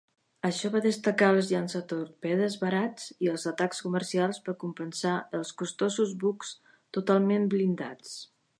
[0.47, 6.55] Això va destacar els llançatorpedes barats i els atacs comercials per compensar els costosos bucs
[6.99, 8.17] totalment blindats.